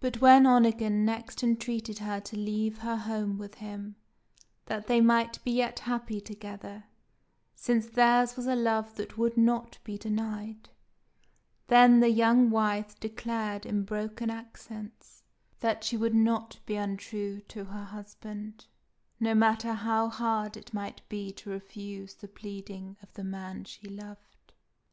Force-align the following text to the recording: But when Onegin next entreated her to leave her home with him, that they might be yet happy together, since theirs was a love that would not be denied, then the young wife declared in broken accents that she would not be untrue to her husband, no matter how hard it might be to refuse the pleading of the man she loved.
But 0.00 0.20
when 0.20 0.46
Onegin 0.46 1.04
next 1.04 1.44
entreated 1.44 2.00
her 2.00 2.18
to 2.22 2.36
leave 2.36 2.78
her 2.78 2.96
home 2.96 3.38
with 3.38 3.54
him, 3.62 3.94
that 4.66 4.88
they 4.88 5.00
might 5.00 5.38
be 5.44 5.52
yet 5.52 5.78
happy 5.78 6.20
together, 6.20 6.86
since 7.54 7.86
theirs 7.86 8.36
was 8.36 8.46
a 8.48 8.56
love 8.56 8.96
that 8.96 9.16
would 9.16 9.36
not 9.36 9.78
be 9.84 9.96
denied, 9.96 10.70
then 11.68 12.00
the 12.00 12.08
young 12.10 12.50
wife 12.50 12.98
declared 12.98 13.64
in 13.64 13.84
broken 13.84 14.28
accents 14.28 15.22
that 15.60 15.84
she 15.84 15.96
would 15.96 16.16
not 16.16 16.58
be 16.66 16.74
untrue 16.74 17.40
to 17.42 17.66
her 17.66 17.84
husband, 17.84 18.66
no 19.20 19.36
matter 19.36 19.74
how 19.74 20.08
hard 20.08 20.56
it 20.56 20.74
might 20.74 21.08
be 21.08 21.30
to 21.34 21.48
refuse 21.50 22.14
the 22.16 22.26
pleading 22.26 22.96
of 23.04 23.14
the 23.14 23.22
man 23.22 23.62
she 23.62 23.88
loved. 23.88 24.52